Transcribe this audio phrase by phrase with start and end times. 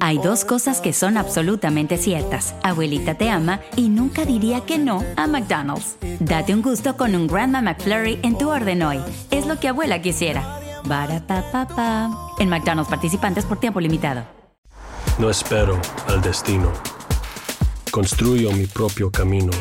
[0.00, 2.54] Hay dos cosas que son absolutamente ciertas.
[2.62, 5.96] Abuelita te ama y nunca diría que no a McDonald's.
[6.20, 9.00] Date un gusto con un Grandma McFlurry en tu orden hoy.
[9.30, 10.60] Es lo que abuela quisiera.
[12.38, 14.24] En McDonald's participantes por tiempo limitado.
[15.18, 16.70] No espero al destino.
[17.90, 19.52] Construyo mi propio camino.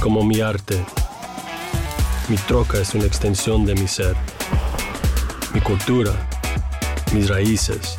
[0.00, 0.82] Como mi arte.
[2.28, 4.16] Mi troca es una extensión de mi ser.
[5.54, 6.12] Mi cultura.
[7.12, 7.98] Mis raíces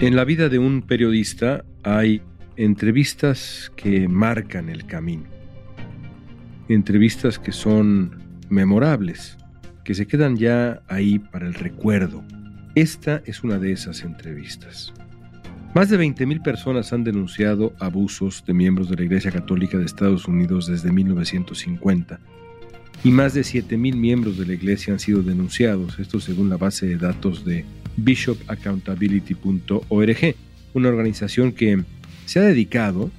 [0.00, 2.22] En la vida de un periodista hay
[2.56, 5.24] entrevistas que marcan el camino,
[6.68, 8.16] entrevistas que son
[8.48, 9.36] memorables,
[9.82, 12.22] que se quedan ya ahí para el recuerdo.
[12.76, 14.94] Esta es una de esas entrevistas.
[15.74, 20.28] Más de 20.000 personas han denunciado abusos de miembros de la Iglesia Católica de Estados
[20.28, 22.20] Unidos desde 1950
[23.02, 26.86] y más de 7.000 miembros de la Iglesia han sido denunciados, esto según la base
[26.86, 27.64] de datos de
[27.98, 30.34] bishopaccountability.org,
[30.74, 31.82] una organización que
[32.26, 33.10] se ha dedicado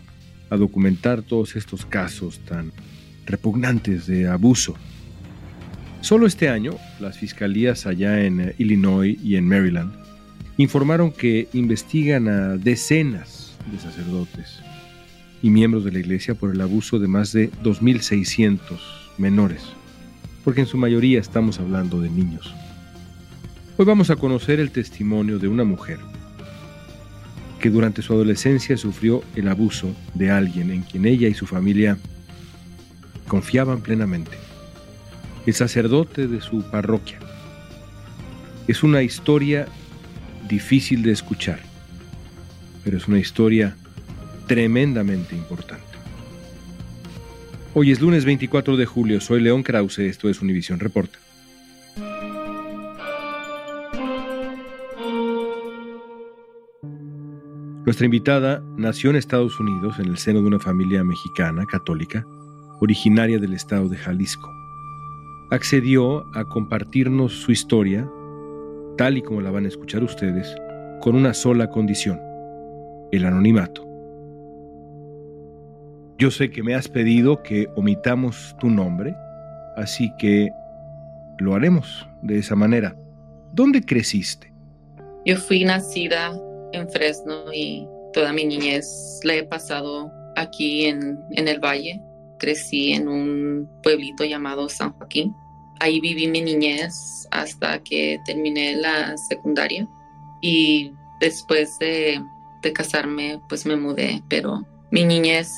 [0.50, 2.72] a documentar todos estos casos tan
[3.26, 4.76] repugnantes de abuso.
[6.02, 9.94] Solo este año, las fiscalías allá en eh, Illinois y en Maryland
[10.58, 14.60] informaron que investigan a decenas de sacerdotes
[15.42, 18.60] y miembros de la iglesia por el abuso de más de 2.600
[19.18, 19.64] menores,
[20.44, 22.54] porque en su mayoría estamos hablando de niños.
[23.80, 26.00] Hoy vamos a conocer el testimonio de una mujer
[27.62, 31.98] que durante su adolescencia sufrió el abuso de alguien en quien ella y su familia
[33.30, 34.38] confiaban plenamente,
[35.46, 37.20] el sacerdote de su parroquia.
[38.68, 39.66] Es una historia
[40.50, 41.62] difícil de escuchar,
[42.84, 43.78] pero es una historia
[44.46, 45.86] tremendamente importante.
[47.74, 51.18] Hoy es lunes 24 de julio, soy León Krause, esto es Univisión Reporta.
[57.90, 62.24] Nuestra invitada nació en Estados Unidos en el seno de una familia mexicana católica,
[62.82, 64.48] originaria del estado de Jalisco.
[65.50, 68.08] Accedió a compartirnos su historia,
[68.96, 70.56] tal y como la van a escuchar ustedes,
[71.02, 72.20] con una sola condición,
[73.12, 73.84] el anonimato.
[76.20, 79.16] Yo sé que me has pedido que omitamos tu nombre,
[79.78, 80.52] así que
[81.40, 82.96] lo haremos de esa manera.
[83.52, 84.54] ¿Dónde creciste?
[85.26, 86.40] Yo fui nacida
[86.74, 92.02] en Fresno y toda mi niñez la he pasado aquí en, en el valle.
[92.40, 95.36] Crecí en un pueblito llamado San Joaquín.
[95.80, 99.88] Ahí viví mi niñez hasta que terminé la secundaria
[100.42, 102.22] y después de,
[102.62, 105.54] de casarme pues me mudé, pero mi niñez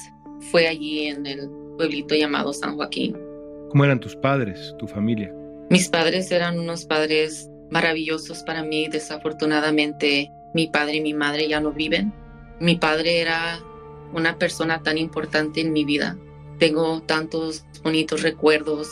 [0.52, 3.16] fue allí en el pueblito llamado San Joaquín.
[3.70, 5.34] ¿Cómo eran tus padres, tu familia?
[5.70, 8.88] Mis padres eran unos padres maravillosos para mí.
[8.90, 12.14] Desafortunadamente mi padre y mi madre ya no viven.
[12.60, 13.60] Mi padre era
[14.14, 16.18] una persona tan importante en mi vida.
[16.60, 18.90] Tengo tantos bonitos recuerdos,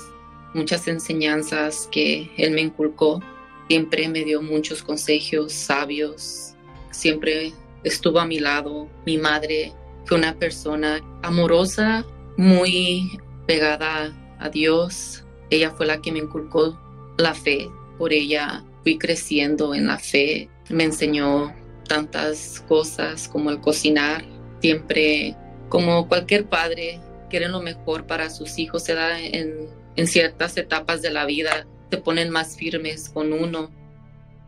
[0.53, 3.21] muchas enseñanzas que él me inculcó.
[3.67, 6.55] Siempre me dio muchos consejos sabios.
[6.91, 7.53] Siempre
[7.83, 8.89] estuvo a mi lado.
[9.05, 9.73] Mi madre
[10.05, 12.05] fue una persona amorosa,
[12.37, 15.23] muy pegada a Dios.
[15.51, 16.79] Ella fue la que me inculcó
[17.17, 17.69] la fe.
[17.99, 21.53] Por ella fui creciendo en la fe me enseñó
[21.89, 24.23] tantas cosas como el cocinar.
[24.61, 25.35] Siempre,
[25.67, 28.83] como cualquier padre, quiere lo mejor para sus hijos.
[28.83, 33.69] Se da en, en ciertas etapas de la vida, se ponen más firmes con uno.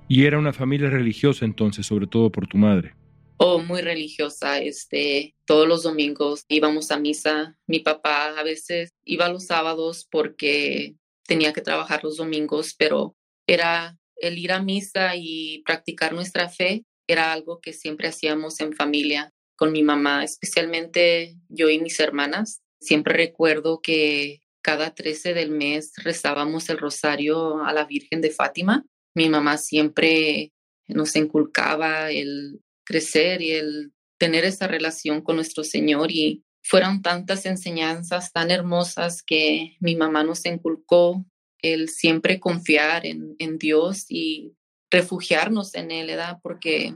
[0.07, 2.93] Y era una familia religiosa entonces, sobre todo por tu madre.
[3.38, 4.59] Oh, muy religiosa.
[4.59, 7.57] Este, todos los domingos íbamos a misa.
[7.65, 10.95] Mi papá a veces iba los sábados porque
[11.25, 13.15] tenía que trabajar los domingos, pero
[13.47, 18.73] era el ir a misa y practicar nuestra fe era algo que siempre hacíamos en
[18.73, 19.31] familia.
[19.57, 22.63] con mi mamá, especialmente yo y mis hermanas.
[22.79, 28.83] Siempre recuerdo que cada 13 del mes rezábamos el rosario a la Virgen de Fátima.
[29.13, 30.51] Mi mamá siempre
[30.87, 37.45] nos inculcaba el crecer y el tener esa relación con nuestro Señor y fueron tantas
[37.45, 41.25] enseñanzas tan hermosas que mi mamá nos inculcó,
[41.61, 44.53] el siempre confiar en, en Dios y
[44.91, 46.38] refugiarnos en Él, ¿verdad?
[46.43, 46.95] Porque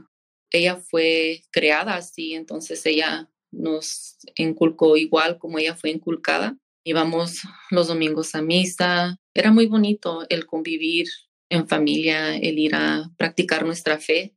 [0.52, 6.56] ella fue creada así, entonces ella nos inculcó igual como ella fue inculcada.
[6.84, 9.18] Íbamos los domingos a misa.
[9.34, 11.08] Era muy bonito el convivir
[11.48, 14.34] en familia, el ir a practicar nuestra fe.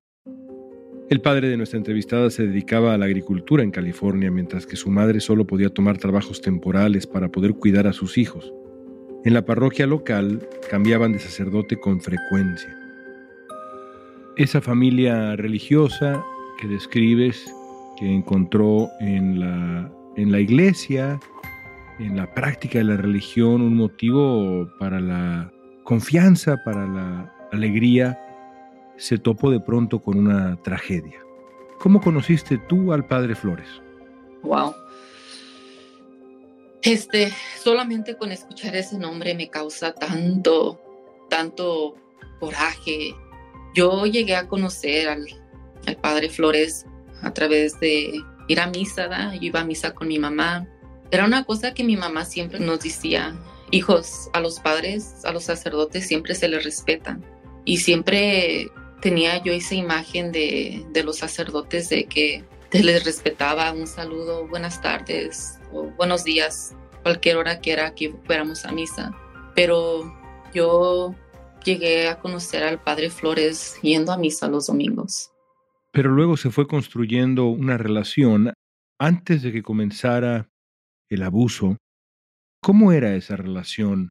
[1.10, 4.90] El padre de nuestra entrevistada se dedicaba a la agricultura en California, mientras que su
[4.90, 8.54] madre solo podía tomar trabajos temporales para poder cuidar a sus hijos.
[9.26, 12.79] En la parroquia local cambiaban de sacerdote con frecuencia.
[14.40, 16.24] Esa familia religiosa
[16.62, 17.54] que describes,
[17.98, 21.20] que encontró en la, en la iglesia,
[22.00, 25.52] en la práctica de la religión, un motivo para la
[25.84, 28.18] confianza, para la alegría,
[28.96, 31.20] se topó de pronto con una tragedia.
[31.78, 33.68] ¿Cómo conociste tú al padre Flores?
[34.44, 34.74] Wow.
[36.82, 37.30] Este,
[37.62, 40.80] solamente con escuchar ese nombre me causa tanto,
[41.30, 41.96] tanto
[42.40, 43.14] coraje.
[43.74, 45.26] Yo llegué a conocer al,
[46.02, 46.86] padre Flores
[47.22, 49.34] a través de ir a misa, ¿da?
[49.36, 50.68] yo iba a misa con mi mamá.
[51.12, 53.36] Era una cosa que mi mamá siempre nos decía,
[53.72, 57.24] hijos, a los padres, a los sacerdotes siempre se les respetan.
[57.66, 58.70] Y siempre
[59.02, 65.60] tenía yo esa imagen de, los sacerdotes de que les respetaba un saludo, buenas tardes
[65.72, 69.16] o buenos días, cualquier hora que era que fuéramos a misa.
[69.56, 70.14] Pero
[70.54, 71.16] yo
[71.64, 75.32] llegué a conocer al Padre Flores yendo a misa los domingos.
[75.92, 78.54] Pero luego se fue construyendo una relación
[79.00, 80.50] antes de que comenzara
[81.10, 81.78] el abuso.
[82.62, 84.10] ¿Cómo era esa relación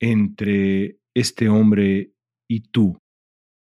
[0.00, 2.12] entre este hombre
[2.48, 2.98] y tú?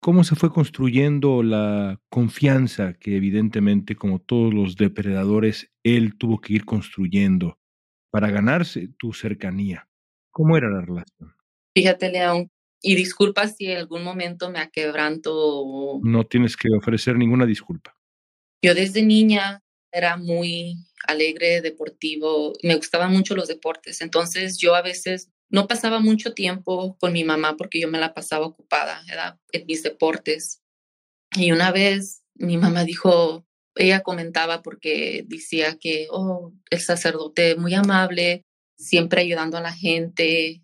[0.02, 6.54] cómo se fue construyendo la confianza que evidentemente, como todos los depredadores, él tuvo que
[6.54, 7.58] ir construyendo
[8.10, 9.88] para ganarse tu cercanía.
[10.32, 11.36] ¿Cómo era la relación?
[11.74, 12.50] Fíjate, León,
[12.82, 16.00] y disculpa si en algún momento me aquebranto.
[16.02, 17.96] No tienes que ofrecer ninguna disculpa.
[18.60, 19.62] Yo desde niña
[19.92, 20.76] era muy
[21.06, 26.96] alegre, deportivo, me gustaban mucho los deportes, entonces yo a veces no pasaba mucho tiempo
[26.98, 29.02] con mi mamá porque yo me la pasaba ocupada
[29.52, 30.62] en mis deportes.
[31.36, 37.74] Y una vez mi mamá dijo, ella comentaba porque decía que, oh, el sacerdote muy
[37.74, 38.44] amable,
[38.78, 40.62] siempre ayudando a la gente,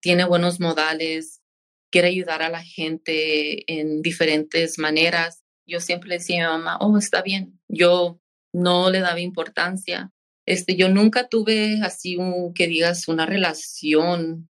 [0.00, 1.37] tiene buenos modales,
[1.90, 5.44] quiere ayudar a la gente en diferentes maneras.
[5.66, 7.60] Yo siempre decía a mi mamá, oh, está bien.
[7.68, 8.20] Yo
[8.52, 10.12] no le daba importancia.
[10.46, 14.48] Este, yo nunca tuve así un, que digas, una relación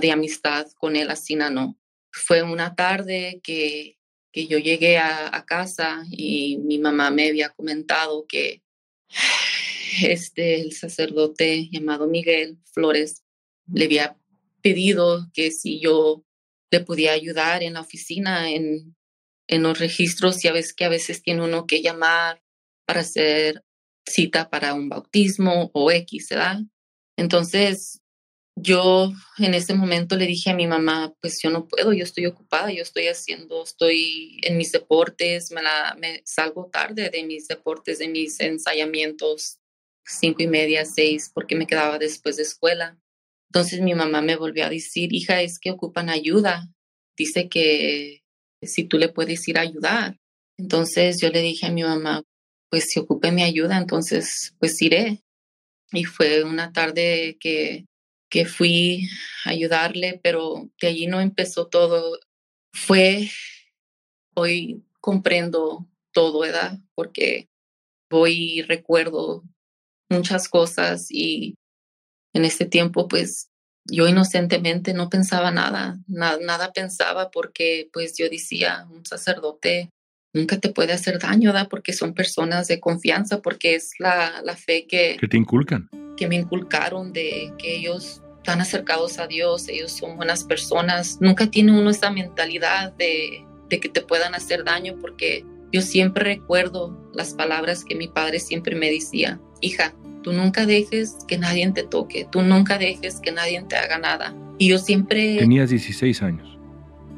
[0.00, 1.78] de amistad con él así, no.
[2.10, 3.96] Fue una tarde que,
[4.32, 8.62] que yo llegué a, casa y mi mamá me había comentado que
[10.02, 13.22] este, el sacerdote llamado Miguel Flores
[13.70, 14.16] le había
[14.62, 16.24] pedido que si yo
[16.72, 18.96] le podía ayudar en la oficina, en,
[19.46, 22.42] en los registros, ya ves que a veces tiene uno que llamar
[22.86, 23.62] para hacer
[24.08, 26.60] cita para un bautismo o X, ¿verdad?
[27.16, 28.00] Entonces,
[28.56, 32.26] yo en ese momento le dije a mi mamá, pues yo no puedo, yo estoy
[32.26, 38.08] ocupada, yo estoy haciendo, estoy en mis deportes, me, salgo tarde de mis deportes, de
[38.08, 39.58] mis ensayamientos,
[40.04, 42.98] cinco y media, seis, porque me quedaba después de escuela.
[43.52, 46.70] Entonces mi mamá me volvió a decir, hija, es que ocupan ayuda.
[47.18, 48.22] Dice que
[48.62, 50.18] si tú le puedes ir a ayudar.
[50.56, 52.22] Entonces yo le dije a mi mamá,
[52.70, 55.20] pues si ocupe mi ayuda, entonces pues iré.
[55.92, 57.84] Y fue una tarde que,
[58.30, 59.06] que fui
[59.44, 62.18] a ayudarle, pero de allí no empezó todo.
[62.72, 63.28] Fue,
[64.34, 66.78] hoy comprendo todo, ¿verdad?
[66.94, 67.50] Porque
[68.08, 69.44] voy y recuerdo
[70.08, 71.56] muchas cosas y
[72.32, 73.48] en ese tiempo pues
[73.84, 79.90] yo inocentemente no pensaba nada, nada, nada pensaba porque pues yo decía, un sacerdote
[80.32, 81.68] nunca te puede hacer daño, ¿da?
[81.68, 85.16] Porque son personas de confianza, porque es la, la fe que...
[85.20, 85.88] Que te inculcan.
[86.16, 91.18] Que me inculcaron de que ellos están acercados a Dios, ellos son buenas personas.
[91.20, 96.24] Nunca tiene uno esa mentalidad de, de que te puedan hacer daño, porque yo siempre
[96.24, 101.68] recuerdo las palabras que mi padre siempre me decía, hija, tú nunca dejes que nadie
[101.72, 104.34] te toque, tú nunca dejes que nadie te haga nada.
[104.58, 105.38] Y yo siempre...
[105.38, 106.58] Tenías 16 años.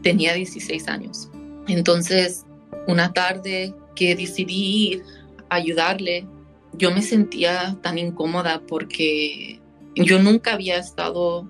[0.02, 1.30] Tenía 16 años.
[1.66, 2.46] Entonces,
[2.86, 5.02] una tarde que decidí ir
[5.48, 6.26] a ayudarle,
[6.74, 9.60] yo me sentía tan incómoda porque
[9.96, 11.48] yo nunca había estado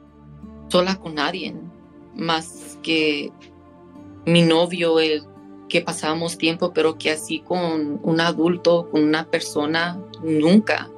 [0.69, 1.55] sola con nadie,
[2.15, 3.31] más que
[4.27, 5.23] mi novio, el
[5.75, 10.89] que pasábamos tiempo, pero que así con un adulto, con una persona, nunca.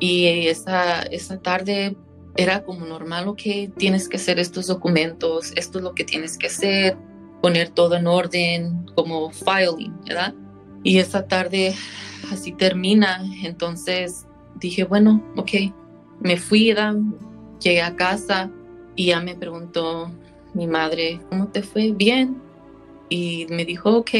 [0.00, 1.96] Y esa, esa tarde
[2.36, 3.40] era como normal, ok,
[3.78, 6.98] tienes que hacer estos documentos, esto es lo que tienes que hacer,
[7.40, 10.34] poner todo en orden, como filing, ¿verdad?
[10.84, 11.74] Y esa tarde
[12.30, 15.52] así termina, entonces dije, bueno, ok,
[16.20, 16.74] me fui,
[17.60, 18.50] llegué a casa
[18.94, 20.12] y ya me preguntó
[20.52, 21.92] mi madre, ¿cómo te fue?
[21.92, 22.47] Bien.
[23.08, 24.10] Y me dijo, ok.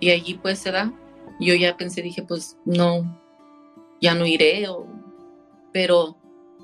[0.00, 0.92] Y allí pues se da.
[1.38, 3.20] Yo ya pensé, dije, pues no,
[4.00, 4.66] ya no iré.
[5.72, 6.16] Pero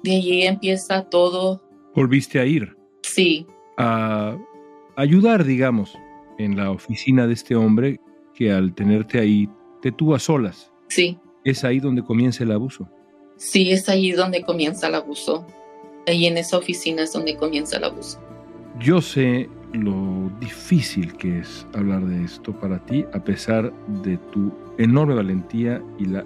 [0.02, 1.62] de allí empieza todo.
[1.94, 2.76] ¿Volviste a ir?
[3.02, 3.46] Sí.
[3.76, 4.36] A
[4.96, 5.96] ayudar, digamos,
[6.38, 8.00] en la oficina de este hombre
[8.34, 9.48] que al tenerte ahí
[9.82, 10.72] te tuvo a solas.
[10.88, 11.18] Sí.
[11.44, 12.88] ¿Es ahí donde comienza el abuso?
[13.36, 15.46] Sí, es ahí donde comienza el abuso.
[16.06, 18.20] Ahí en esa oficina es donde comienza el abuso.
[18.78, 24.52] Yo sé lo difícil que es hablar de esto para ti, a pesar de tu
[24.78, 26.24] enorme valentía y la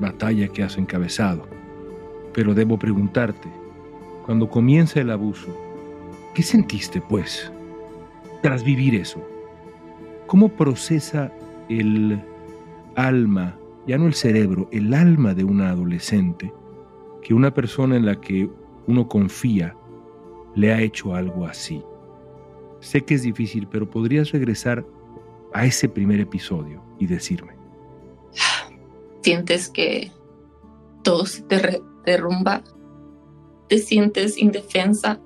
[0.00, 1.46] batalla que has encabezado.
[2.32, 3.48] Pero debo preguntarte,
[4.24, 5.48] cuando comienza el abuso,
[6.34, 7.52] ¿qué sentiste, pues,
[8.42, 9.26] tras vivir eso?
[10.26, 11.32] ¿Cómo procesa
[11.68, 12.20] el
[12.94, 13.56] alma,
[13.86, 16.52] ya no el cerebro, el alma de una adolescente,
[17.22, 18.50] que una persona en la que
[18.86, 19.76] uno confía
[20.54, 21.82] le ha hecho algo así?
[22.80, 24.84] Sé que es difícil, pero podrías regresar
[25.52, 27.54] a ese primer episodio y decirme.
[29.22, 30.12] Sientes que
[31.02, 32.62] todo se te derrumba,
[33.68, 35.20] te sientes indefensa,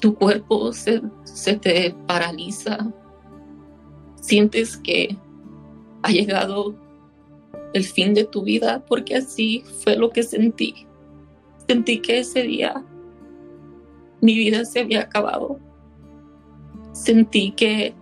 [0.00, 2.92] tu cuerpo se, se te paraliza,
[4.20, 5.16] sientes que
[6.02, 6.76] ha llegado
[7.72, 10.86] el fin de tu vida, porque así fue lo que sentí.
[11.66, 12.84] Sentí que ese día
[14.20, 15.58] mi vida se había acabado.
[16.98, 17.94] Sentí que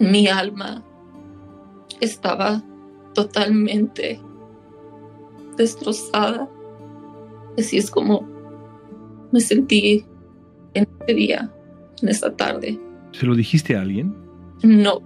[0.00, 0.82] mi alma
[2.00, 2.62] estaba
[3.14, 4.20] totalmente
[5.56, 6.50] destrozada.
[7.56, 8.26] Así es como
[9.30, 10.04] me sentí
[10.74, 11.54] en ese día,
[12.02, 12.78] en esa tarde.
[13.12, 14.14] ¿Se lo dijiste a alguien?
[14.64, 15.00] No,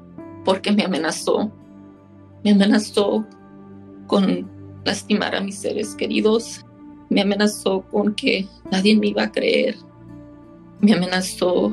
[0.45, 1.53] porque me amenazó.
[2.43, 3.27] Me amenazó
[4.07, 4.51] con
[4.85, 6.65] lastimar a mis seres queridos.
[7.11, 9.77] Me amenazó con que nadie me iba a creer.
[10.81, 11.71] Me amenazó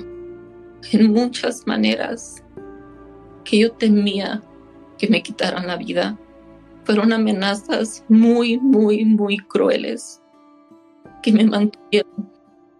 [0.91, 2.43] en muchas maneras
[3.43, 4.41] que yo temía
[4.97, 6.17] que me quitaran la vida.
[6.83, 10.21] Fueron amenazas muy, muy, muy crueles
[11.21, 12.31] que me mantuvieron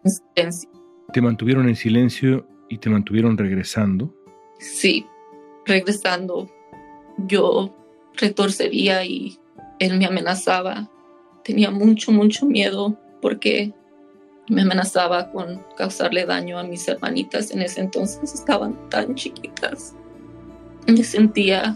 [0.03, 0.69] en silencio.
[1.13, 4.13] ¿Te mantuvieron en silencio y te mantuvieron regresando?
[4.59, 5.05] Sí,
[5.65, 6.49] regresando.
[7.27, 7.75] Yo
[8.15, 9.37] retorcería y
[9.79, 10.89] él me amenazaba.
[11.43, 13.73] Tenía mucho, mucho miedo porque
[14.49, 17.51] me amenazaba con causarle daño a mis hermanitas.
[17.51, 19.93] En ese entonces estaban tan chiquitas.
[20.87, 21.75] Me sentía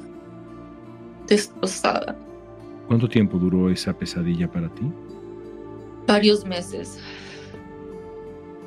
[1.28, 2.16] destrozada.
[2.88, 4.84] ¿Cuánto tiempo duró esa pesadilla para ti?
[6.08, 7.00] Varios meses.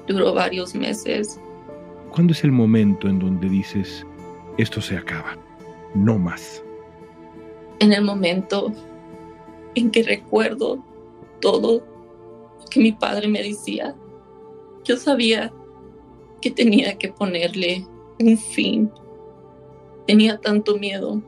[0.06, 1.40] Duró varios meses.
[2.11, 4.06] ¿Cuándo es el momento en donde dices,
[4.58, 5.37] esto se acaba,
[5.94, 6.62] no más?
[7.80, 8.73] En el momento
[9.75, 10.78] en que recuerdo
[11.40, 11.82] todo
[12.75, 13.95] que mi padre me decía.
[14.83, 15.52] Yo sabía
[16.43, 17.87] que tenía que ponerle
[18.19, 18.90] un fin.
[20.09, 21.23] Tenía tanto miedo,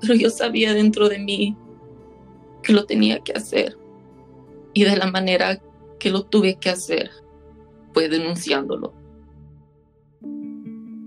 [0.00, 1.56] pero yo sabía dentro de mí
[2.62, 3.76] que lo tenía que hacer.
[4.72, 5.60] Y de la manera
[5.98, 7.10] que lo tuve que hacer
[7.92, 8.94] fue denunciándolo.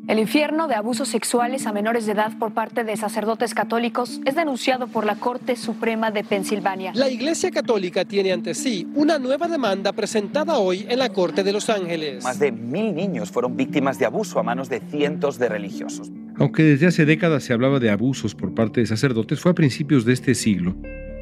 [0.07, 4.35] El infierno de abusos sexuales a menores de edad por parte de sacerdotes católicos es
[4.35, 6.91] denunciado por la Corte Suprema de Pensilvania.
[6.95, 11.53] La Iglesia Católica tiene ante sí una nueva demanda presentada hoy en la Corte de
[11.53, 12.23] Los Ángeles.
[12.23, 16.11] Más de mil niños fueron víctimas de abuso a manos de cientos de religiosos.
[16.37, 20.03] Aunque desde hace décadas se hablaba de abusos por parte de sacerdotes, fue a principios
[20.03, 20.75] de este siglo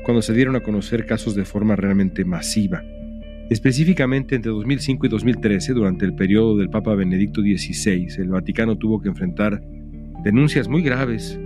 [0.06, 2.82] cuando se dieron a conocer casos de forma realmente masiva.
[3.50, 9.02] Específicamente entre 2005 y 2013, durante el periodo del Papa Benedicto XVI, el Vaticano tuvo
[9.02, 9.60] que enfrentar
[10.24, 11.40] denuncias muy graves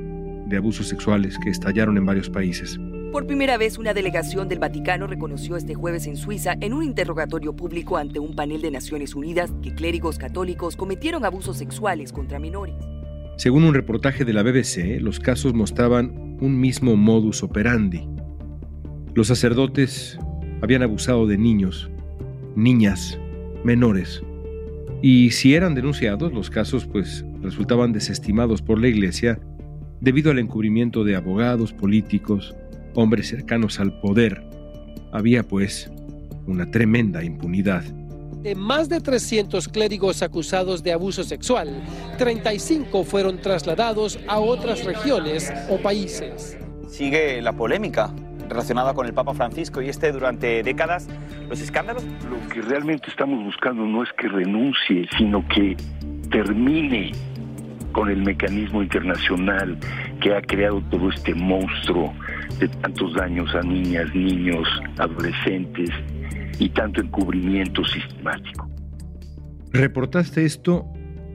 [0.50, 2.78] de abusos sexuales que estallaron en varios países.
[3.14, 7.56] Por primera vez, una delegación del Vaticano reconoció este jueves en Suiza, en un interrogatorio
[7.56, 12.76] público ante un panel de Naciones Unidas, que clérigos católicos cometieron abusos sexuales contra menores.
[13.38, 18.10] Según un reportaje de la BBC, los casos mostraban un mismo modus operandi.
[19.16, 20.20] Los sacerdotes
[20.62, 21.90] habían abusado de niños
[22.56, 23.20] niñas,
[23.64, 24.24] menores.
[25.02, 29.40] Y si eran denunciados, los casos pues resultaban desestimados por la Iglesia
[30.00, 32.56] debido al encubrimiento de abogados, políticos
[32.96, 34.44] hombres cercanos al poder.
[35.12, 35.92] Había, pues,
[36.48, 37.84] una tremenda impunidad.
[38.42, 41.70] De más de 300 clérigos acusados de abuso sexual,
[42.18, 46.58] 35 fueron trasladados a otras regiones o países.
[46.90, 48.14] Sigue la polémica
[48.54, 51.08] relacionada con el Papa Francisco y este durante décadas,
[51.50, 52.04] los escándalos.
[52.04, 55.76] Lo que realmente estamos buscando no es que renuncie, sino que
[56.30, 57.12] termine
[57.92, 59.78] con el mecanismo internacional
[60.22, 62.14] que ha creado todo este monstruo
[62.60, 64.68] de tantos daños a niñas, niños,
[64.98, 65.90] adolescentes
[66.60, 68.70] y tanto encubrimiento sistemático.
[69.72, 70.86] ¿Reportaste esto?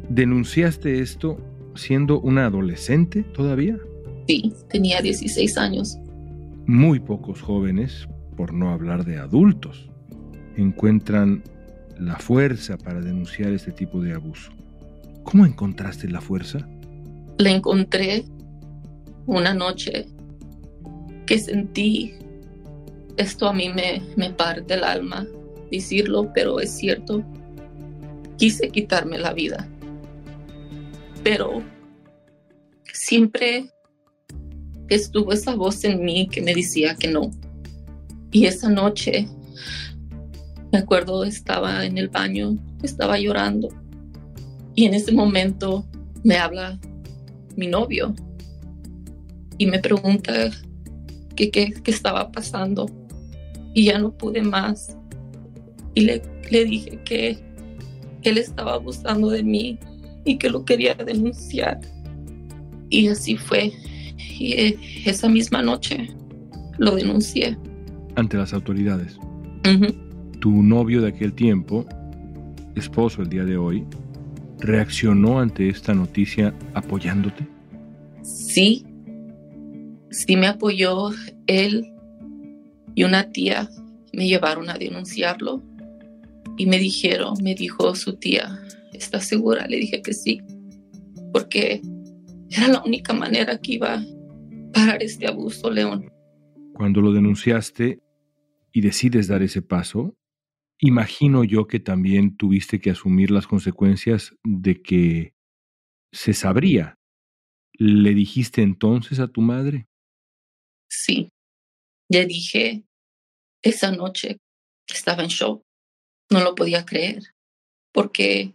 [0.09, 1.39] ¿Denunciaste esto
[1.75, 3.77] siendo una adolescente todavía?
[4.27, 5.99] Sí, tenía 16 años.
[6.69, 8.07] Muy pocos jóvenes,
[8.37, 9.89] por no hablar de adultos,
[10.55, 11.43] encuentran
[11.99, 14.53] la fuerza para denunciar este tipo de abuso.
[15.23, 16.69] ¿Cómo encontraste la fuerza?
[17.39, 18.27] La encontré
[19.25, 20.09] una noche
[21.25, 22.13] que sentí,
[23.17, 25.27] esto a mí me, me parte el alma
[25.71, 27.25] decirlo, pero es cierto,
[28.37, 29.67] quise quitarme la vida.
[31.25, 31.63] Pero
[32.93, 33.71] siempre
[34.95, 37.30] estuvo esa voz en mí que me decía que no.
[38.30, 39.28] Y esa noche,
[40.73, 43.68] me acuerdo, estaba en el baño, estaba llorando.
[44.75, 45.85] Y en ese momento
[46.23, 46.78] me habla
[47.57, 48.14] mi novio
[49.59, 50.50] y me pregunta
[51.35, 52.87] qué, qué, estaba pasando.
[53.75, 54.97] Y ya no pude más.
[55.95, 57.38] Y le, le dije que
[58.23, 59.78] él estaba abusando de mí
[60.25, 61.80] y que lo quería denunciar.
[62.90, 63.73] Y así fue.
[64.39, 66.09] Y eh, esa misma noche
[66.79, 67.57] lo denuncié.
[68.17, 69.19] Ante las autoridades.
[70.41, 71.85] Tu novio de aquel tiempo,
[72.75, 73.85] esposo el día de hoy,
[74.61, 77.47] reaccionó ante esta noticia apoyándote?
[78.23, 78.85] Sí,
[80.11, 81.11] sí me apoyó
[81.47, 81.93] él
[82.95, 83.69] y una tía
[84.13, 85.63] me llevaron a denunciarlo
[86.57, 88.59] y me dijeron, me dijo su tía,
[88.93, 89.67] ¿estás segura?
[89.69, 90.43] Le dije que sí,
[91.33, 91.81] porque
[92.50, 94.04] era la única manera que iba a
[94.73, 96.11] parar este abuso, León.
[96.75, 98.00] Cuando lo denunciaste
[98.73, 100.17] y decides dar ese paso,
[100.78, 105.34] imagino yo que también tuviste que asumir las consecuencias de que
[106.13, 106.99] se sabría.
[107.73, 109.87] ¿Le dijiste entonces a tu madre?
[110.89, 111.30] Sí,
[112.08, 112.84] le dije
[113.63, 114.39] esa noche
[114.87, 115.63] que estaba en shock.
[116.30, 117.23] No lo podía creer,
[117.93, 118.54] porque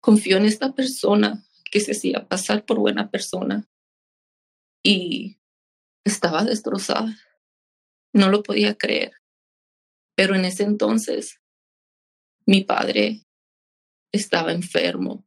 [0.00, 3.68] confió en esta persona que se hacía pasar por buena persona
[4.82, 5.38] y
[6.04, 7.16] estaba destrozada.
[8.12, 9.12] No lo podía creer.
[10.16, 11.40] Pero en ese entonces
[12.46, 13.26] mi padre
[14.12, 15.26] estaba enfermo.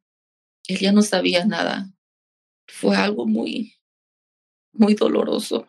[0.68, 1.92] Él ya no sabía nada.
[2.68, 3.76] Fue algo muy,
[4.72, 5.68] muy doloroso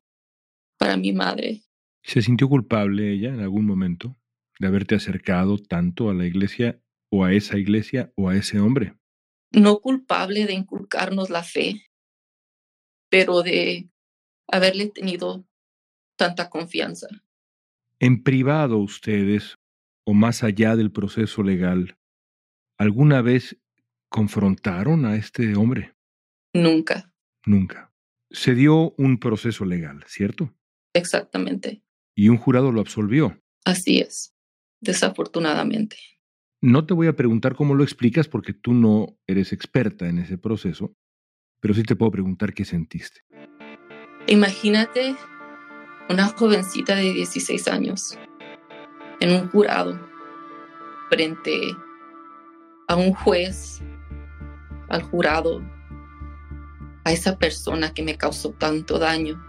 [0.79, 1.63] para mi madre.
[2.03, 4.17] ¿Se sintió culpable ella en algún momento
[4.59, 6.81] de haberte acercado tanto a la iglesia
[7.11, 8.95] o a esa iglesia o a ese hombre?
[9.53, 11.91] No culpable de inculcarnos la fe,
[13.09, 13.91] pero de
[14.47, 15.45] haberle tenido
[16.17, 17.09] tanta confianza.
[17.99, 19.59] En privado ustedes
[20.05, 21.99] o más allá del proceso legal,
[22.79, 23.59] ¿alguna vez
[24.09, 25.95] confrontaron a este hombre?
[26.53, 27.13] Nunca.
[27.47, 27.93] Nunca.
[28.31, 30.55] Se dio un proceso legal, ¿cierto?
[30.95, 31.83] Exactamente.
[32.15, 33.41] Y un jurado lo absolvió.
[33.65, 34.35] Así es,
[34.81, 35.97] desafortunadamente.
[36.63, 40.37] No te voy a preguntar cómo lo explicas porque tú no eres experta en ese
[40.37, 40.95] proceso,
[41.59, 43.23] pero sí te puedo preguntar qué sentiste.
[44.27, 45.17] Imagínate
[46.11, 48.19] una jovencita de 16 años
[49.21, 49.99] en un jurado
[51.09, 51.75] frente
[52.89, 53.81] a un juez,
[54.91, 55.63] al jurado,
[57.05, 59.43] a esa persona que me causó tanto daño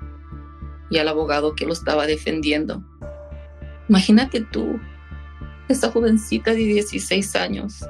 [0.90, 2.82] y al abogado que lo estaba defendiendo.
[3.90, 4.80] Imagínate tú,
[5.72, 7.86] esa jovencita de 16 años,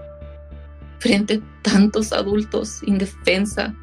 [1.00, 3.76] frente a tantos adultos indefensa,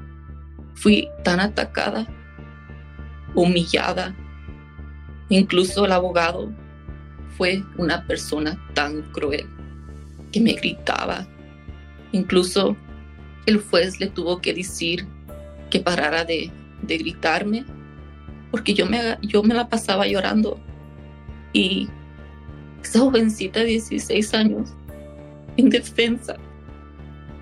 [0.75, 2.07] fui tan atacada,
[3.35, 4.15] humillada.
[5.29, 6.51] Incluso el abogado
[7.37, 9.47] fue una persona tan cruel
[10.33, 11.27] que me gritaba.
[12.13, 12.77] Incluso
[13.47, 15.07] el juez le tuvo que decir
[15.71, 16.51] que parara de,
[16.83, 17.65] gritarme
[18.51, 20.61] porque yo me, yo me la pasaba llorando.
[21.53, 21.89] Y
[22.88, 24.70] esa jovencita de 16 años,
[25.57, 26.37] indefensa,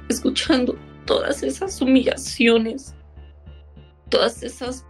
[0.08, 2.94] escuchando todas esas humillaciones,
[4.08, 4.84] todas esas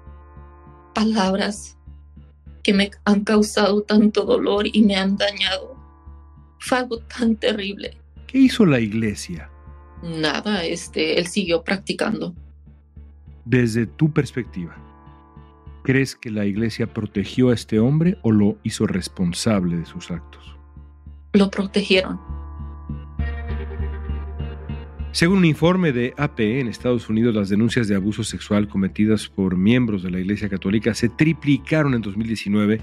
[0.94, 1.76] palabras
[2.62, 5.76] que me han causado tanto dolor y me han dañado.
[6.58, 7.98] Fue algo tan terrible.
[8.26, 9.50] ¿Qué hizo la iglesia?
[10.02, 12.34] Nada, este, él siguió practicando.
[13.44, 14.74] Desde tu perspectiva,
[15.86, 20.56] ¿Crees que la iglesia protegió a este hombre o lo hizo responsable de sus actos?
[21.32, 22.18] Lo protegieron.
[25.12, 29.56] Según un informe de AP en Estados Unidos, las denuncias de abuso sexual cometidas por
[29.56, 32.80] miembros de la Iglesia Católica se triplicaron en 2019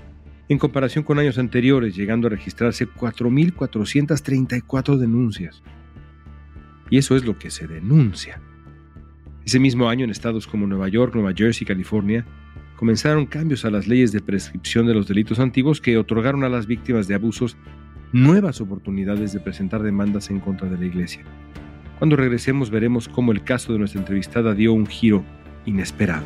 [0.47, 5.61] en comparación con años anteriores, llegando a registrarse 4.434 denuncias.
[6.89, 8.39] Y eso es lo que se denuncia.
[9.45, 12.25] Ese mismo año en estados como Nueva York, Nueva Jersey y California,
[12.83, 16.67] comenzaron cambios a las leyes de prescripción de los delitos antiguos que otorgaron a las
[16.67, 17.55] víctimas de abusos
[18.11, 21.23] nuevas oportunidades de presentar demandas en contra de la Iglesia.
[21.97, 25.23] Cuando regresemos veremos cómo el caso de nuestra entrevistada dio un giro
[25.65, 26.25] inesperado.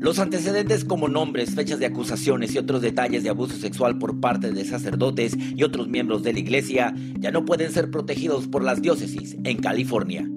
[0.00, 4.52] Los antecedentes como nombres, fechas de acusaciones y otros detalles de abuso sexual por parte
[4.52, 8.80] de sacerdotes y otros miembros de la iglesia ya no pueden ser protegidos por las
[8.80, 10.28] diócesis en California.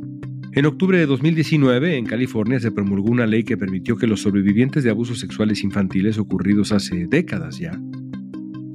[0.53, 4.83] En octubre de 2019, en California se promulgó una ley que permitió que los sobrevivientes
[4.83, 7.79] de abusos sexuales infantiles ocurridos hace décadas ya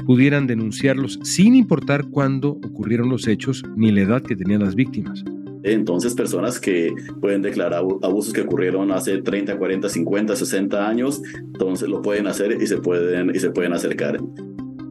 [0.06, 5.24] pudieran denunciarlos sin importar cuándo ocurrieron los hechos ni la edad que tenían las víctimas.
[5.66, 11.88] Entonces, personas que pueden declarar abusos que ocurrieron hace 30, 40, 50, 60 años, entonces
[11.88, 14.20] lo pueden hacer y se pueden, y se pueden acercar.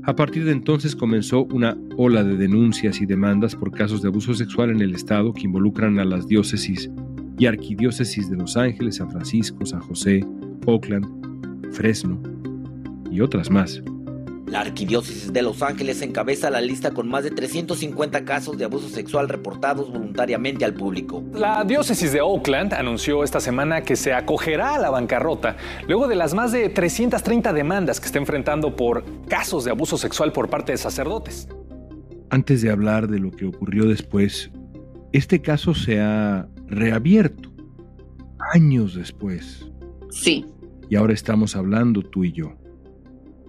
[0.04, 4.34] A partir de entonces comenzó una ola de denuncias y demandas por casos de abuso
[4.34, 6.92] sexual en el estado que involucran a las diócesis
[7.40, 10.26] y arquidiócesis de Los Ángeles, San Francisco, San José,
[10.66, 11.08] Oakland,
[11.72, 12.22] Fresno
[13.10, 13.82] y otras más.
[14.48, 18.90] La Arquidiócesis de Los Ángeles encabeza la lista con más de 350 casos de abuso
[18.90, 21.24] sexual reportados voluntariamente al público.
[21.34, 26.16] La diócesis de Oakland anunció esta semana que se acogerá a la bancarrota luego de
[26.16, 30.74] las más de 330 demandas que está enfrentando por casos de abuso sexual por parte
[30.74, 31.48] de sacerdotes.
[32.30, 34.52] Antes de hablar de lo que ocurrió después,
[35.12, 37.50] este caso se ha reabierto
[38.54, 39.72] años después.
[40.12, 40.46] Sí.
[40.88, 42.54] Y ahora estamos hablando tú y yo.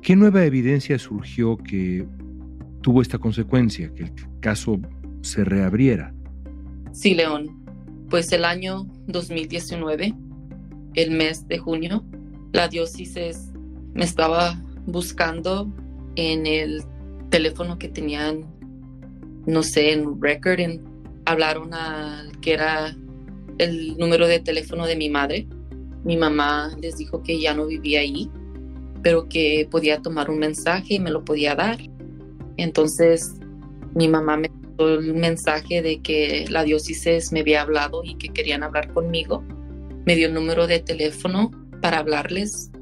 [0.06, 2.06] ¿Qué nueva evidencia surgió que
[2.80, 4.78] tuvo esta consecuencia, que el caso
[5.20, 6.14] se reabriera?
[6.92, 7.48] Sí, León.
[8.08, 10.14] Pues el año 2019,
[10.94, 12.04] el mes de junio,
[12.52, 13.50] la diócesis
[13.94, 15.74] me estaba buscando
[16.14, 16.84] en el
[17.28, 18.46] teléfono que tenían,
[19.44, 20.84] no sé, en record, en,
[21.24, 22.96] hablaron al que era
[23.58, 25.48] el número de teléfono de mi madre.
[26.04, 28.30] Mi mamá les dijo que ya no vivía ahí
[29.06, 31.78] pero que podía tomar un mensaje y me lo podía dar.
[32.56, 33.34] Entonces
[33.94, 38.30] mi mamá me dio el mensaje de que la diócesis me había hablado y que
[38.30, 39.44] querían hablar conmigo.
[40.06, 42.72] Me dio el número de teléfono para hablarles.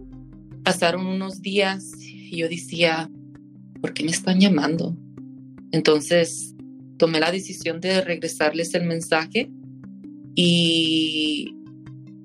[0.63, 3.11] Pasaron unos días y yo decía,
[3.83, 4.97] ¿por qué me están llamando?
[5.73, 6.55] Entonces
[6.97, 9.51] tomé la decisión de regresarles el mensaje
[10.35, 11.55] y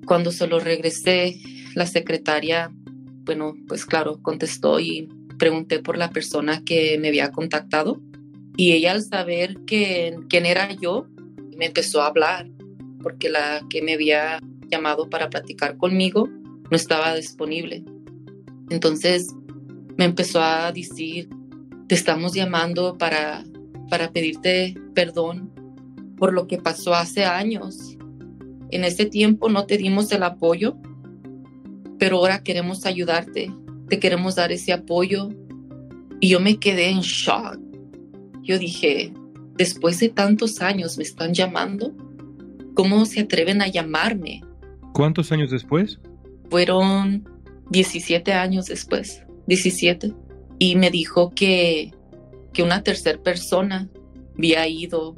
[0.06, 1.38] cuando se lo regresé,
[1.74, 2.72] la secretaria
[3.24, 8.00] bueno, pues claro, contestó y pregunté por la persona que me había contactado
[8.56, 11.06] y ella al saber que, quién era yo,
[11.56, 12.48] me empezó a hablar
[13.02, 17.84] porque la que me había llamado para platicar conmigo no estaba disponible.
[18.68, 19.34] Entonces
[19.96, 21.28] me empezó a decir,
[21.88, 23.44] te estamos llamando para,
[23.88, 25.52] para pedirte perdón
[26.16, 27.96] por lo que pasó hace años.
[28.70, 30.76] En ese tiempo no te dimos el apoyo
[32.00, 33.52] pero ahora queremos ayudarte,
[33.88, 35.28] te queremos dar ese apoyo.
[36.18, 37.58] Y yo me quedé en shock.
[38.42, 39.12] Yo dije,
[39.56, 41.94] después de tantos años me están llamando,
[42.74, 44.40] ¿cómo se atreven a llamarme?
[44.94, 46.00] ¿Cuántos años después?
[46.48, 47.28] Fueron
[47.68, 50.14] 17 años después, 17.
[50.58, 51.92] Y me dijo que,
[52.54, 53.90] que una tercera persona
[54.38, 55.14] había ido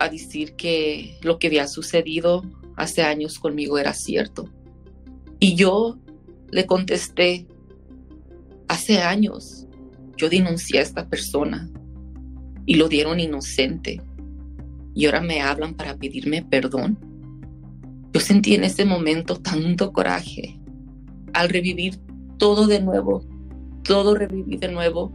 [0.00, 2.42] a decir que lo que había sucedido
[2.76, 4.48] hace años conmigo era cierto.
[5.42, 5.98] Y yo
[6.52, 7.48] le contesté,
[8.68, 9.66] hace años
[10.16, 11.68] yo denuncié a esta persona
[12.64, 14.00] y lo dieron inocente.
[14.94, 16.96] Y ahora me hablan para pedirme perdón.
[18.12, 20.60] Yo sentí en ese momento tanto coraje.
[21.32, 21.98] Al revivir
[22.38, 23.26] todo de nuevo,
[23.82, 25.10] todo reviví de nuevo,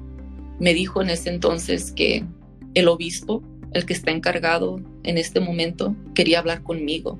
[0.59, 2.25] me dijo en ese entonces que
[2.73, 7.17] el obispo el que está encargado en este momento, quería hablar conmigo.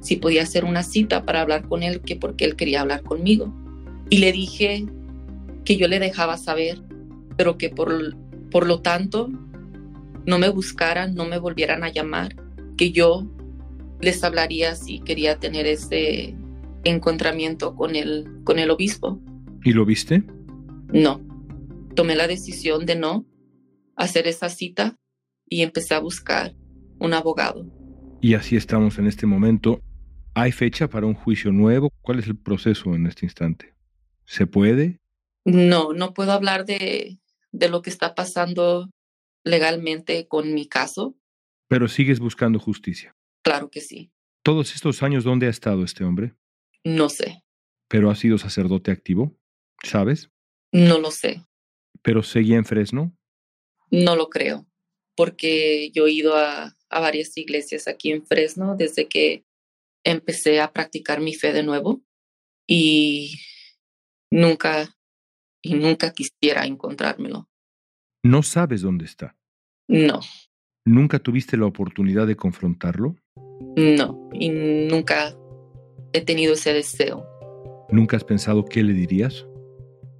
[0.00, 3.54] Si podía hacer una cita para hablar con él, que porque él quería hablar conmigo.
[4.08, 4.86] Y le dije
[5.64, 6.82] que yo le dejaba saber,
[7.36, 8.16] pero que por,
[8.50, 9.30] por lo tanto
[10.26, 12.34] no me buscaran, no me volvieran a llamar,
[12.76, 13.26] que yo
[14.00, 16.34] les hablaría si quería tener ese
[16.84, 19.20] encontramiento con el, con el obispo.
[19.64, 20.24] ¿Y lo viste?
[20.92, 21.20] No.
[21.94, 23.26] Tomé la decisión de no
[23.96, 24.96] hacer esa cita
[25.48, 26.54] y empecé a buscar
[26.98, 27.66] un abogado.
[28.22, 29.80] Y así estamos en este momento.
[30.34, 31.90] ¿Hay fecha para un juicio nuevo?
[32.02, 33.74] ¿Cuál es el proceso en este instante?
[34.24, 35.00] ¿Se puede?
[35.44, 37.18] No, no puedo hablar de,
[37.50, 38.90] de lo que está pasando
[39.44, 41.16] legalmente con mi caso.
[41.68, 43.16] Pero sigues buscando justicia.
[43.42, 44.12] Claro que sí.
[44.42, 46.34] ¿Todos estos años dónde ha estado este hombre?
[46.84, 47.42] No sé.
[47.88, 49.36] ¿Pero ha sido sacerdote activo?
[49.82, 50.30] ¿Sabes?
[50.72, 51.44] No lo sé.
[52.02, 53.16] ¿Pero seguía en Fresno?
[53.90, 54.66] No lo creo,
[55.16, 59.44] porque yo he ido a, a varias iglesias aquí en Fresno desde que
[60.04, 62.02] empecé a practicar mi fe de nuevo
[62.66, 63.40] y
[64.30, 64.96] nunca,
[65.62, 67.48] y nunca quisiera encontrármelo.
[68.22, 69.36] ¿No sabes dónde está?
[69.88, 70.20] No,
[70.86, 73.16] ¿Nunca tuviste la oportunidad de confrontarlo?
[73.76, 75.36] no, y nunca
[76.12, 77.26] he tenido ese deseo.
[77.90, 79.46] ¿Nunca has pensado qué le dirías?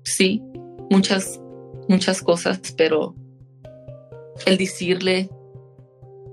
[0.04, 0.42] Sí,
[0.90, 1.40] muchas,
[1.88, 3.14] muchas cosas, pero
[4.46, 5.30] el decirle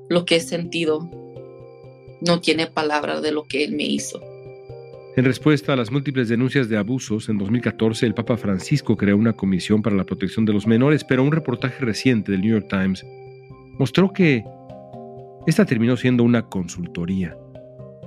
[0.09, 1.09] lo que he sentido
[2.21, 4.21] no tiene palabra de lo que él me hizo.
[5.17, 9.33] En respuesta a las múltiples denuncias de abusos, en 2014 el Papa Francisco creó una
[9.33, 13.03] comisión para la protección de los menores, pero un reportaje reciente del New York Times
[13.79, 14.43] mostró que
[15.47, 17.35] esta terminó siendo una consultoría.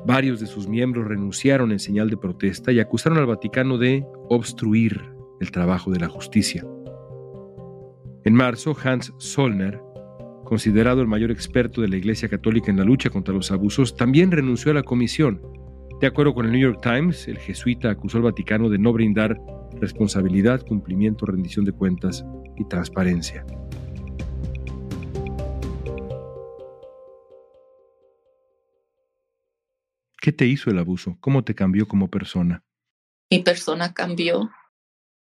[0.06, 5.00] Varios de sus miembros renunciaron en señal de protesta y acusaron al Vaticano de obstruir
[5.40, 6.64] el trabajo de la justicia.
[8.24, 9.80] En marzo, Hans Zollner,
[10.50, 14.32] considerado el mayor experto de la Iglesia Católica en la lucha contra los abusos, también
[14.32, 15.40] renunció a la comisión.
[16.00, 19.40] De acuerdo con el New York Times, el jesuita acusó al Vaticano de no brindar
[19.80, 22.24] responsabilidad, cumplimiento, rendición de cuentas
[22.56, 23.46] y transparencia.
[30.20, 31.16] ¿Qué te hizo el abuso?
[31.20, 32.64] ¿Cómo te cambió como persona?
[33.30, 34.50] Mi persona cambió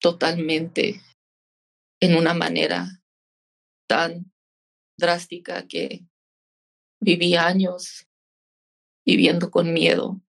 [0.00, 1.02] totalmente
[2.00, 3.02] en una manera
[3.86, 4.31] tan
[5.02, 6.06] drástica que
[7.00, 8.06] viví años
[9.04, 10.22] viviendo con miedo,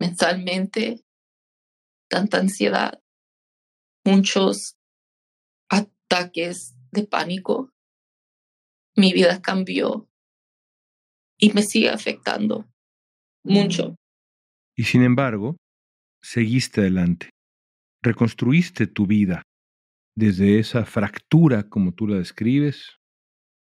[0.00, 1.04] mentalmente,
[2.08, 3.00] tanta ansiedad,
[4.04, 4.76] muchos
[5.70, 7.72] ataques de pánico.
[8.96, 10.10] Mi vida cambió
[11.38, 12.68] y me sigue afectando
[13.44, 13.94] mucho.
[14.76, 15.56] Y sin embargo,
[16.20, 17.30] seguiste adelante.
[18.02, 19.42] Reconstruiste tu vida
[20.16, 22.99] desde esa fractura, como tú la describes,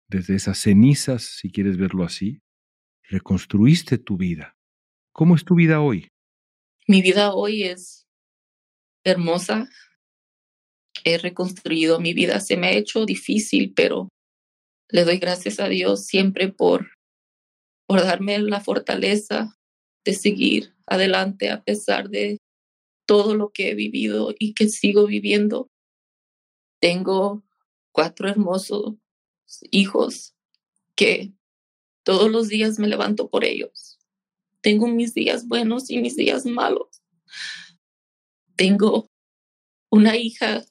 [0.08, 2.40] desde esas cenizas, si quieres verlo así.
[3.04, 4.56] Reconstruiste tu vida.
[5.12, 6.08] ¿Cómo es tu vida hoy?
[6.86, 8.06] Mi vida hoy es
[9.04, 9.68] hermosa.
[11.04, 12.40] He reconstruido mi vida.
[12.40, 14.08] Se me ha hecho difícil, pero
[14.88, 16.90] le doy gracias a Dios siempre por,
[17.86, 19.56] por darme la fortaleza
[20.04, 22.38] de seguir adelante a pesar de
[23.06, 25.68] todo lo que he vivido y que sigo viviendo.
[26.80, 27.44] Tengo
[27.92, 28.96] cuatro hermosos
[29.70, 30.34] hijos
[30.94, 31.32] que
[32.04, 33.98] todos los días me levanto por ellos.
[34.60, 37.02] Tengo mis días buenos y mis días malos.
[38.56, 39.10] Tengo
[39.90, 40.64] una hija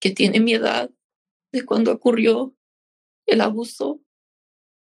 [0.00, 0.90] que tiene mi edad
[1.52, 2.56] de cuando ocurrió
[3.26, 4.02] el abuso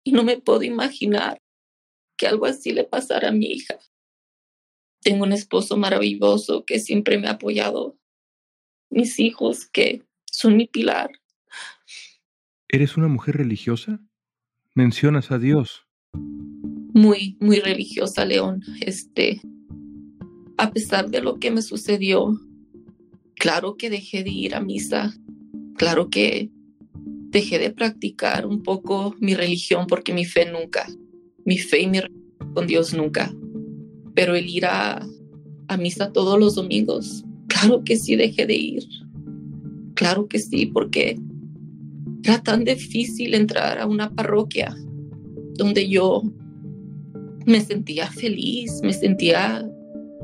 [0.03, 1.41] y no me puedo imaginar
[2.17, 3.79] que algo así le pasara a mi hija.
[5.01, 7.97] Tengo un esposo maravilloso que siempre me ha apoyado.
[8.89, 11.20] Mis hijos que son mi pilar.
[12.73, 13.99] ¿Eres una mujer religiosa?
[14.75, 15.87] Mencionas a Dios.
[16.93, 18.63] Muy, muy religiosa, León.
[18.79, 19.41] Este,
[20.57, 22.39] a pesar de lo que me sucedió,
[23.35, 25.13] claro que dejé de ir a misa.
[25.75, 26.49] Claro que
[27.03, 30.87] dejé de practicar un poco mi religión porque mi fe nunca,
[31.43, 33.33] mi fe y mi religión con Dios nunca.
[34.15, 35.05] Pero el ir a,
[35.67, 38.83] a misa todos los domingos, claro que sí dejé de ir.
[39.93, 41.19] Claro que sí, porque
[42.23, 44.75] era tan difícil entrar a una parroquia
[45.55, 46.23] donde yo
[47.45, 49.67] me sentía feliz, me sentía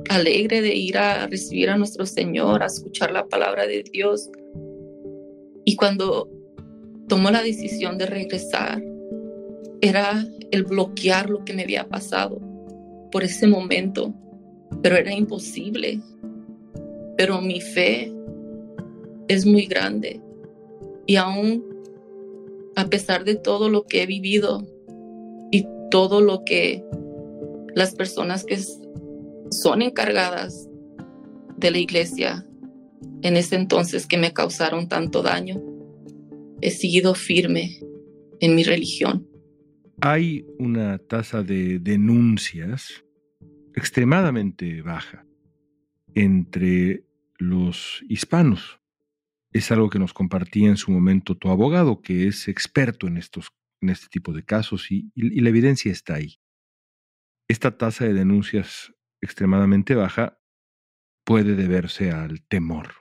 [0.09, 4.29] alegre de ir a recibir a nuestro Señor, a escuchar la palabra de Dios.
[5.65, 6.29] Y cuando
[7.07, 8.81] tomó la decisión de regresar,
[9.81, 12.39] era el bloquear lo que me había pasado
[13.11, 14.13] por ese momento,
[14.81, 15.99] pero era imposible.
[17.17, 18.13] Pero mi fe
[19.27, 20.21] es muy grande
[21.05, 21.63] y aún
[22.77, 24.63] a pesar de todo lo que he vivido
[25.51, 26.83] y todo lo que
[27.73, 28.59] las personas que
[29.49, 30.69] son encargadas
[31.57, 32.45] de la iglesia
[33.23, 35.59] en ese entonces que me causaron tanto daño,
[36.61, 37.79] he seguido firme
[38.41, 39.27] en mi religión.
[40.01, 43.03] Hay una tasa de denuncias
[43.73, 45.25] extremadamente baja
[46.13, 47.03] entre
[47.39, 48.79] los hispanos.
[49.51, 53.49] Es algo que nos compartía en su momento tu abogado, que es experto en, estos,
[53.81, 56.39] en este tipo de casos y, y la evidencia está ahí.
[57.49, 60.39] Esta tasa de denuncias extremadamente baja
[61.25, 62.95] puede deberse al temor.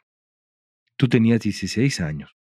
[0.96, 2.36] Tú tenías 16 años,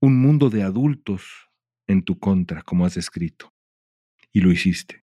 [0.00, 1.50] un mundo de adultos
[1.86, 3.52] en tu contra, como has escrito,
[4.32, 5.04] y lo hiciste.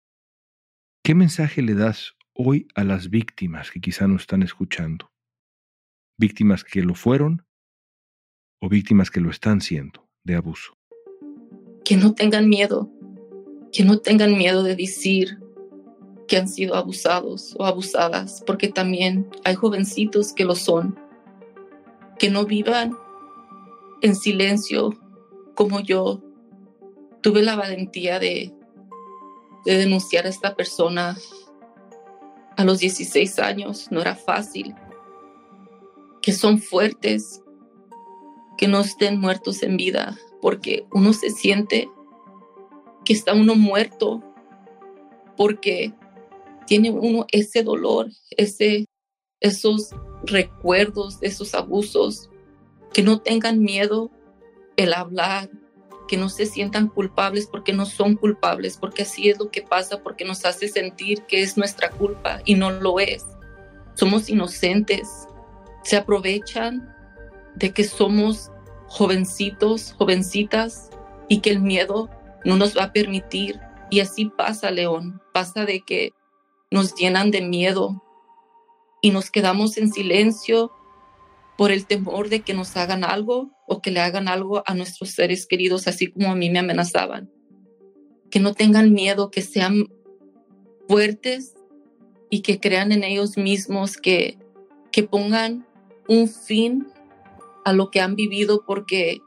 [1.03, 5.11] ¿Qué mensaje le das hoy a las víctimas que quizá no están escuchando?
[6.17, 7.47] Víctimas que lo fueron
[8.61, 10.77] o víctimas que lo están siendo de abuso.
[11.83, 12.89] Que no tengan miedo,
[13.73, 15.39] que no tengan miedo de decir,
[16.27, 20.97] que han sido abusados o abusadas, porque también hay jovencitos que lo son,
[22.19, 22.95] que no vivan
[24.01, 24.93] en silencio
[25.55, 26.21] como yo.
[27.21, 28.53] Tuve la valentía de,
[29.65, 31.17] de denunciar a esta persona
[32.57, 34.75] a los 16 años, no era fácil,
[36.21, 37.40] que son fuertes,
[38.61, 41.89] que no estén muertos en vida, porque uno se siente
[43.03, 44.23] que está uno muerto,
[45.35, 45.95] porque
[46.67, 48.85] tiene uno ese dolor, ese,
[49.39, 49.95] esos
[50.25, 52.29] recuerdos esos abusos,
[52.93, 54.11] que no tengan miedo
[54.77, 55.49] el hablar,
[56.07, 60.03] que no se sientan culpables porque no son culpables, porque así es lo que pasa,
[60.03, 63.25] porque nos hace sentir que es nuestra culpa y no lo es.
[63.95, 65.09] Somos inocentes,
[65.83, 66.95] se aprovechan
[67.55, 68.50] de que somos
[68.91, 70.89] jovencitos, jovencitas
[71.29, 72.09] y que el miedo
[72.43, 73.57] no nos va a permitir.
[73.89, 76.11] Y así pasa, León, pasa de que
[76.69, 78.03] nos llenan de miedo
[79.01, 80.73] y nos quedamos en silencio
[81.57, 85.11] por el temor de que nos hagan algo o que le hagan algo a nuestros
[85.11, 87.31] seres queridos, así como a mí me amenazaban.
[88.29, 89.87] Que no tengan miedo, que sean
[90.89, 91.55] fuertes
[92.29, 94.37] y que crean en ellos mismos, que,
[94.91, 95.65] que pongan
[96.09, 96.87] un fin
[97.65, 99.21] a lo que han vivido, porque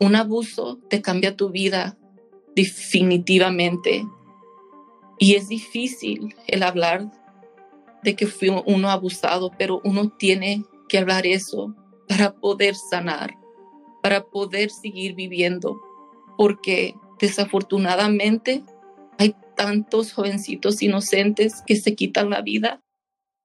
[0.00, 1.98] un abuso te cambia tu vida
[2.54, 4.06] definitivamente.
[5.18, 7.10] Y es difícil el hablar
[8.02, 11.74] de que fue uno abusado, pero uno tiene que hablar eso
[12.08, 13.36] para poder sanar,
[14.02, 15.80] para poder seguir viviendo,
[16.36, 18.62] porque desafortunadamente
[19.18, 22.80] hay tantos jovencitos inocentes que se quitan la vida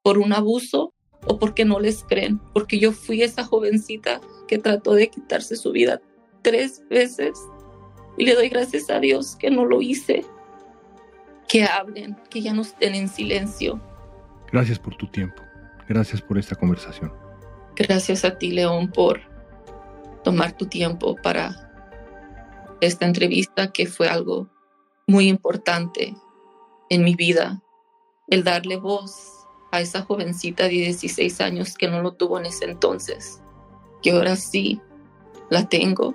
[0.03, 0.92] por un abuso
[1.25, 5.71] o porque no les creen, porque yo fui esa jovencita que trató de quitarse su
[5.71, 6.01] vida
[6.41, 7.39] tres veces
[8.17, 10.25] y le doy gracias a Dios que no lo hice
[11.47, 13.79] que hablen, que ya no estén en silencio.
[14.51, 15.41] Gracias por tu tiempo.
[15.87, 17.13] Gracias por esta conversación.
[17.75, 19.21] Gracias a ti, León, por
[20.23, 21.69] tomar tu tiempo para
[22.81, 24.49] esta entrevista que fue algo
[25.05, 26.15] muy importante
[26.89, 27.61] en mi vida.
[28.27, 29.32] El darle voz
[29.73, 33.41] a esa jovencita de 16 años que no lo tuvo en ese entonces,
[34.03, 34.79] que ahora sí
[35.49, 36.13] la tengo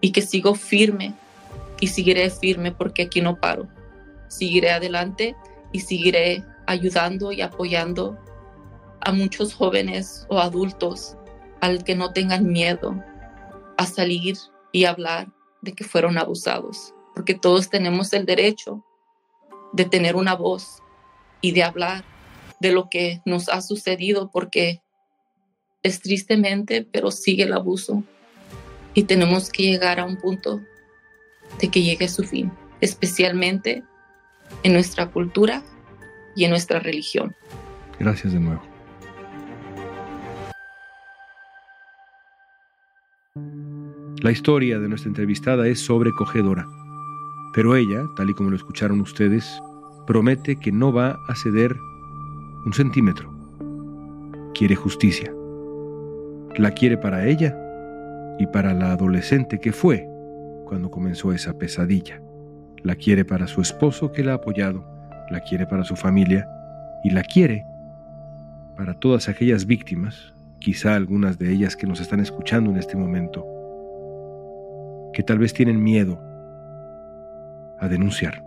[0.00, 1.14] y que sigo firme
[1.78, 3.68] y seguiré firme porque aquí no paro.
[4.26, 5.36] Seguiré adelante
[5.70, 8.18] y seguiré ayudando y apoyando
[9.00, 11.16] a muchos jóvenes o adultos
[11.60, 13.00] al que no tengan miedo
[13.76, 14.36] a salir
[14.72, 15.28] y hablar
[15.62, 18.84] de que fueron abusados, porque todos tenemos el derecho
[19.72, 20.82] de tener una voz
[21.40, 22.04] y de hablar
[22.60, 24.80] de lo que nos ha sucedido, porque
[25.82, 28.04] es tristemente, pero sigue el abuso
[28.94, 30.60] y tenemos que llegar a un punto
[31.60, 33.82] de que llegue su fin, especialmente
[34.62, 35.62] en nuestra cultura
[36.36, 37.34] y en nuestra religión.
[37.98, 38.62] Gracias de nuevo.
[44.22, 46.66] La historia de nuestra entrevistada es sobrecogedora,
[47.54, 49.60] pero ella, tal y como lo escucharon ustedes,
[50.06, 51.74] promete que no va a ceder
[52.64, 53.32] un centímetro.
[54.54, 55.32] Quiere justicia.
[56.56, 57.56] La quiere para ella
[58.38, 60.08] y para la adolescente que fue
[60.66, 62.20] cuando comenzó esa pesadilla
[62.82, 64.84] la quiere para su esposo que la ha apoyado,
[65.30, 66.48] la quiere para su familia
[67.04, 67.64] y la quiere
[68.76, 73.44] para todas aquellas víctimas, quizá algunas de ellas que nos están escuchando en este momento,
[75.12, 76.18] que tal vez tienen miedo
[77.78, 78.42] a denunciar.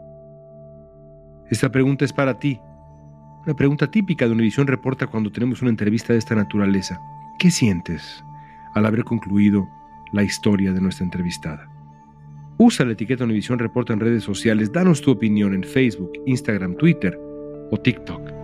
[1.50, 2.60] Esta pregunta es para ti,
[3.46, 7.02] una pregunta típica de Univisión Reporta cuando tenemos una entrevista de esta naturaleza.
[7.38, 8.24] ¿Qué sientes
[8.74, 9.68] al haber concluido
[10.14, 11.70] la historia de nuestra entrevistada?
[12.58, 14.72] Usa la etiqueta Univisión Reporta en redes sociales.
[14.72, 17.20] Danos tu opinión en Facebook, Instagram, Twitter
[17.72, 18.44] o TikTok.